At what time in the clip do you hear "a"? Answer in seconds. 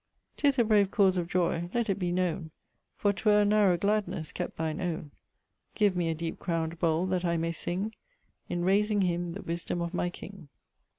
0.57-0.63, 3.41-3.45, 6.09-6.15